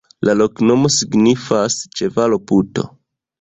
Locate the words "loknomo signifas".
0.37-1.77